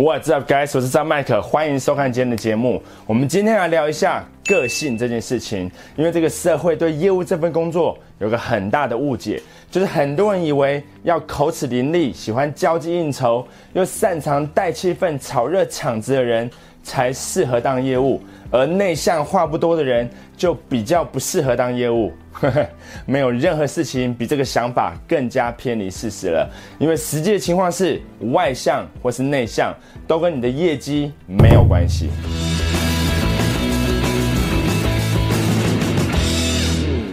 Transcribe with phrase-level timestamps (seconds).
[0.00, 0.70] What's up, guys？
[0.74, 2.82] 我是张麦克，欢迎收看今天的节目。
[3.04, 16.50] 我们今天来聊一下个性这件事情，因为这个社会对业务这份工作有个很大的误解，就是很多人以为要口齿伶俐、喜欢交际应酬、又擅长带气氛、炒热场子的人
[16.82, 18.20] 才适合当业务，
[18.50, 22.12] 而内向话不多的人就比较不适合当业务。
[23.06, 26.48] 没有任何事情比这个想法更加偏离事实了，
[26.78, 28.00] 因为实际的情况是，
[28.32, 29.74] 外向或是内向
[30.06, 32.08] 都跟你的业绩没有关系。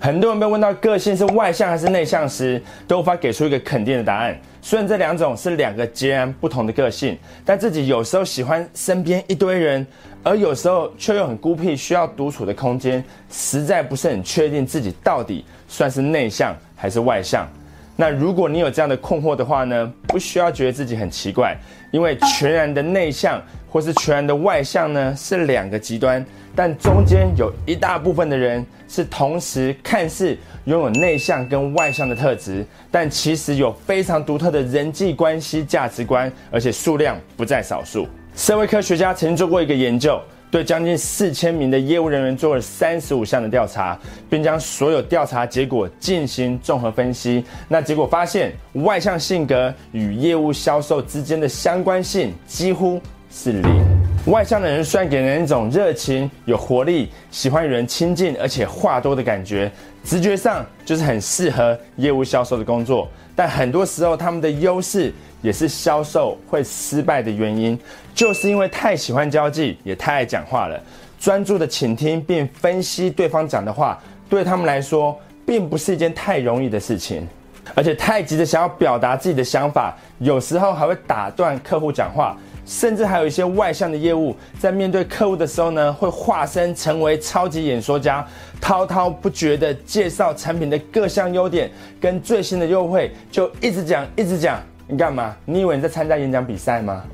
[0.00, 4.34] 很多人被问到个性是外向还是内向时，都无法给出一个肯定的答案。
[4.62, 9.86] 虽然这两种是两个截然不同的个性，但自己有时候喜欢身边一堆人，
[10.22, 17.46] 而有时候却又很孤僻，需要独处的空间，实在不是很确定自己到底算是内向还是外向。
[17.94, 21.54] 那如果你有这样的困惑的话呢，不需要觉得自己很奇怪，
[21.90, 23.38] 因为全然的内向
[23.70, 26.24] 或是全然的外向呢，是两个极端。
[26.54, 38.06] 但中间有一大部分的人是同时看似拥有内向跟外向的特质，但其实有非常独特的人际关系价值观，而且数量不在少数。
[38.34, 43.96] 社会科学家曾经做过一个研究，对将近四千名的业务人员做了三十五项的调查，
[44.28, 47.44] 并将所有调查结果进行综合分析。
[47.68, 53.00] 那结果发现，外向性格与业务销售之间的相关性几乎
[53.30, 53.86] 是零。
[54.26, 59.70] 外向的人虽然给人一种热情、有活力、喜欢与人亲近，而且话多的感觉，
[60.04, 63.08] 直觉上就是很适合业务销售的工作。
[63.34, 67.78] 但很多时候，他们的优势也是销售会失败的原因，
[68.14, 70.78] 就是因为太喜欢交际，也太爱讲话了。
[71.18, 77.26] 专注的倾听并分析对方讲的话，对他们来说并不是一件太容易的事情，
[77.74, 82.36] 而且太急着想要表达自己的想法，有时候还会打断客户讲话。
[82.70, 88.24] 甚至还有一些外向的业务，在面对客户的时候呢，会化身成为超级演说家，
[88.60, 91.68] 滔滔不绝地介绍产品的各项优点
[92.00, 94.60] 跟最新的优惠，就一直讲一直讲。
[94.86, 95.36] 你干嘛？
[95.44, 97.04] 你以为你在参加演讲比赛吗？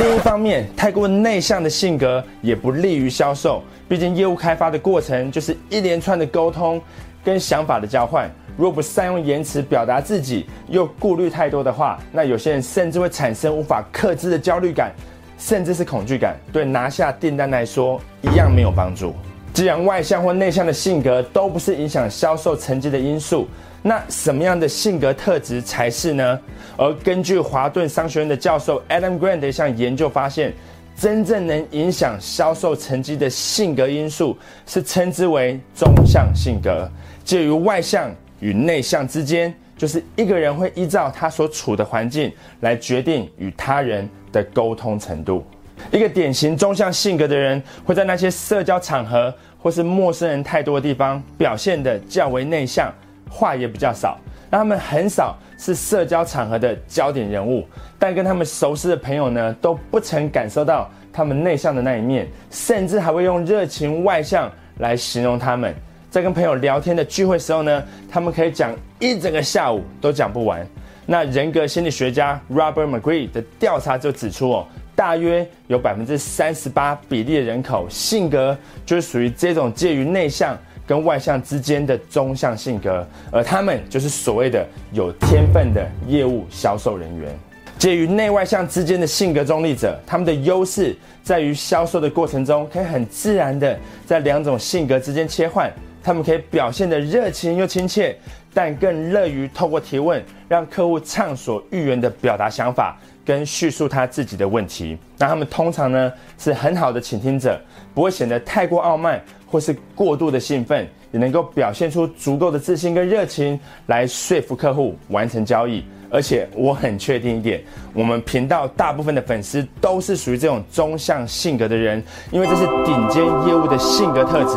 [0.00, 6.80] 另一方面，太过内向的性格也不利于销售，毕竟业务开发的过程就是一连串的沟通
[7.24, 8.28] 跟想法的交换。
[8.56, 14.92] 若不善用言辞表达自己，又顾虑太多的话，那有些人甚至会产生无法克制的焦虑感，
[15.38, 19.14] 甚至是恐惧感，对拿下订单来说一样没有帮助。
[19.52, 23.46] 既然外向或内向的性格都不是影响销售成绩的因素，
[23.82, 26.40] 那什么样的性格特质才是呢？
[26.76, 30.52] 而根据华顿商学院的教授 Adam Grant 的一项研究发现，
[30.96, 34.36] 真正能影响销售成绩的性格因素
[34.66, 36.90] 是称之为中向性格，
[37.24, 38.12] 介于外向。
[38.40, 45.44] 与内向之间，就是一个人会依照他所处的环境来决定与他人的沟通程度。
[45.90, 52.92] 一个典型中向性格的人，会在那些社交场合或是陌生人太多的地方表现得较为内向，
[53.28, 54.18] 话也比较少。
[54.50, 57.66] 那他们很少是社交场合的焦点人物，
[57.98, 65.74] 但跟他们熟识的朋友呢，都不曾感受到他们内向的那一面，甚至还会用热情外向来形容他们。
[66.14, 70.64] 在跟朋友聊天的聚会时候呢，他们可以讲一整个下午都讲不完。
[71.06, 87.36] 那人格心理学家 Robert McGree 的调查就指出哦，大约有百分之三十八比例的人口性格就是属于这种介于内向跟外向之间的中向性格，而他们就是所谓的有天分的业务销售人员。
[87.76, 93.76] 介于内外向之间的性格中立者，他们的优势在于销售的过程中可以很自然的
[94.06, 95.68] 在两种性格之间切换。
[96.04, 98.14] 他们可以表现得热情又亲切，
[98.52, 102.94] 但更乐于透过提问让客户畅所欲言的表达想法
[103.24, 104.98] 跟叙述他自己的问题。
[105.16, 107.58] 那他们通常呢是很好的倾听者，
[107.94, 115.82] 不会显得太过傲慢或是过度的兴奋，也能够表现出足够的自信跟热情来说服客户完成交易。
[116.14, 117.60] 而且我很确定一点，
[117.92, 122.00] 我们频道大部分的粉丝都是属于这种中向性格的人，
[122.30, 124.56] 因为这是顶尖业务的性格特质。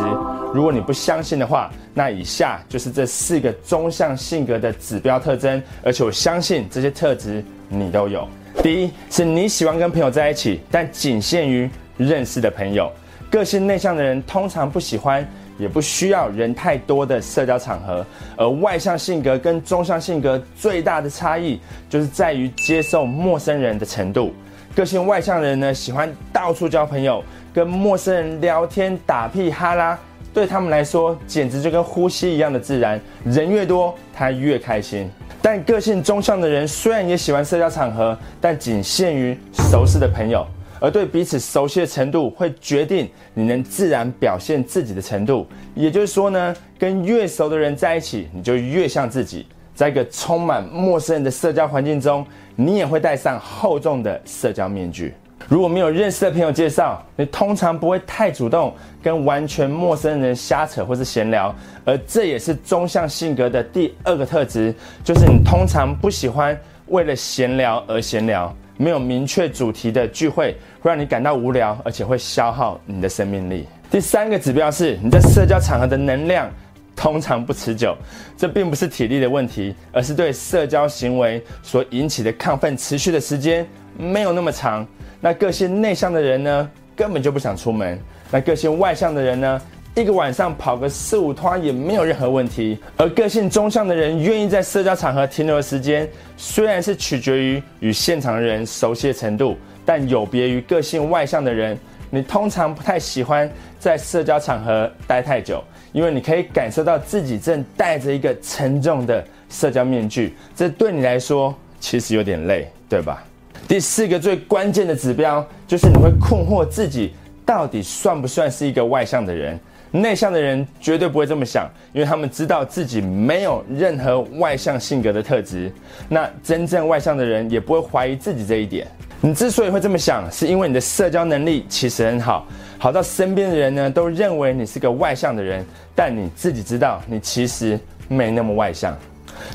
[0.54, 8.24] 如果你不相信的话，那以下就是这四个中向性格的指标特征，而且我相信这些特质你都有。
[8.62, 12.88] 第一，是你喜欢跟朋友在一起，但仅限于认识的朋友。
[13.28, 15.28] 个性内向的人通常不喜欢，
[15.58, 18.06] 也不需要人太多的社交场合。
[18.36, 21.60] 而外向性格跟中向性格最大的差异，
[21.90, 24.32] 就是在于接受陌生人的程度。
[24.74, 27.22] 个性外向的人呢，喜欢到处交朋友，
[27.52, 29.98] 跟陌生人聊天打屁哈拉。
[30.32, 33.00] 对他们来说，简直就跟呼吸一样的自然。
[33.24, 35.10] 人越多，他越开心。
[35.42, 40.46] 但个性中向的人虽然也喜欢社交场合，但仅限于熟识的朋友。
[40.80, 45.46] 而对彼此熟悉的程度会决定你能自然表现自己的程度。
[45.74, 49.46] 也就是说呢，跟越熟的人在一起，你就越像自己。
[49.74, 52.26] 在一个充满陌生人的社交环境中，
[52.56, 55.14] 你也会戴上厚重的社交面具。
[55.48, 61.54] 如果没有认识的朋友介绍，你通常不会太主动跟完全陌生人瞎扯或是闲聊。
[61.84, 64.74] 而这也是中向性格的第二个特质，
[65.04, 66.58] 就是你通常不喜欢
[66.88, 68.52] 为了闲聊而闲聊。
[68.78, 73.66] 没有明确主题的聚会会让你感到无聊，而且会消耗你的生命力。
[73.90, 76.48] 第三个指标是你在社交场合的能量
[76.94, 77.96] 通常不持久，
[78.36, 83.66] 这并不是体力的问题，而是对社交行为所引起的亢奋持续的时间
[83.96, 84.86] 没有那么长。
[85.20, 87.98] 那个性内向的人呢，根本就不想出门；
[88.30, 89.60] 那个性外向的人呢？
[90.00, 101.76] 一个晚上跑个四五趟也没有任何问题，而个性中向的人愿意在社交场合停留的时间，虽然是取决于与现场的人熟悉程度，但有别于个性外向的人，
[102.10, 105.62] 你通常不太喜欢在社交场合待太久，
[105.92, 113.24] 因为你可以感受到自己正戴着一个沉重的社交面具，这对你来说其实有点累，对吧？
[113.66, 117.12] 第四个最关键的指标就是你会困惑自己
[117.44, 119.58] 到底算不算是一个外向的人。
[119.90, 125.72] 内向的人绝对不会这么想，因为他们知道自己没有任何外向性格的特质。
[126.08, 128.86] 那真正外向的人也不会怀疑自己这一点。
[129.20, 132.46] 你之所以会这么想，是因为你的社交能力其实很好，
[132.78, 135.64] 好到身边的人呢都认为你是个外向的人，
[135.94, 138.96] 但你自己知道你其实没那么外向。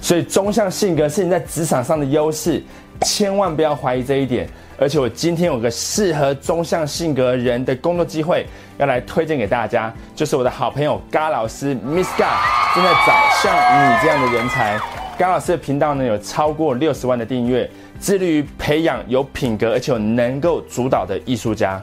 [0.01, 2.61] 所以中向性格是你在职场上的优势，
[3.03, 4.47] 千万不要怀疑这一点。
[4.75, 8.45] 而且我今天有个适合中向性格人的工作机会，
[8.77, 12.33] 要来推荐给大家，就是我的好朋友嘎老师 Miss Ga
[12.73, 14.79] 正在找像你这样的人才。
[15.17, 17.69] 嘎老师的频道呢有超过六十万的订阅，
[18.01, 21.81] 致力于培养有品格而且能够主导的艺术家。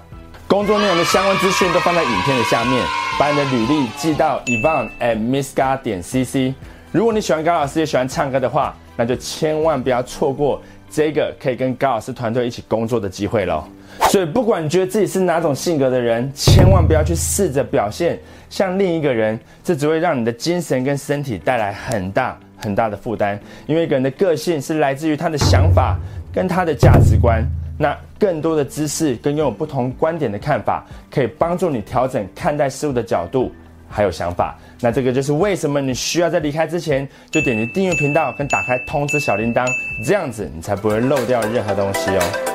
[0.49, 2.85] 工作内容的相关资讯都放在影片的下面，
[3.19, 6.53] 把你的履历寄到 Evan at Missga 点 cc。
[6.91, 10.61] 如果你喜欢高老师也喜欢唱歌的话，那就千万不要错过。
[10.91, 13.65] 这个可以跟高老师团队一起工作的机会喽。
[14.11, 23.39] 所以，不管你觉得自己是哪种性格的人，千万不要去试着表现像另一个人，这只会让你的精神跟身体带来很大很大的负担。
[23.67, 25.97] 因为一个人的个性是来自于他的想法
[26.33, 27.45] 跟他的价值观。
[27.79, 33.51] 那更多的知识跟拥有不同观点的看法，可以帮助你调整看待事物的角度。
[33.91, 39.67] 还有想法，那这个就是为什么你需要在离开之前就点击订阅频道跟打开通知小铃铛，
[40.07, 42.50] 这样子你才不会漏掉任何东西哦。